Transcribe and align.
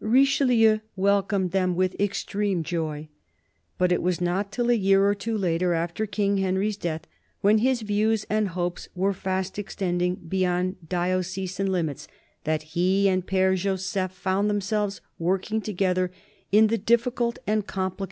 Richelieu 0.00 0.80
welcomed 0.96 1.52
them 1.52 1.76
with 1.76 1.94
"extreme 2.00 2.64
joy." 2.64 3.06
But 3.78 3.92
it 3.92 4.02
was 4.02 4.20
not 4.20 4.50
till 4.50 4.68
a 4.68 4.74
year 4.74 5.06
or 5.06 5.14
two 5.14 5.38
later, 5.38 5.72
after 5.72 6.04
King 6.04 6.38
Henry's 6.38 6.76
death, 6.76 7.06
when 7.42 7.58
his 7.58 7.82
views 7.82 8.26
and 8.28 8.48
hopes 8.48 8.88
were 8.96 9.12
fast 9.12 9.56
extending 9.56 10.16
beyond 10.16 10.88
diocesan 10.88 11.70
limits, 11.70 12.08
that 12.42 12.64
he 12.74 13.08
and 13.08 13.24
Pfere 13.24 13.54
Joseph 13.54 14.10
found 14.10 14.50
themselves 14.50 15.00
working 15.16 15.60
together 15.60 16.10
in 16.50 16.66
the 16.66 16.76
difficult 16.78 17.38
and 17.46 17.64
compl 17.64 18.10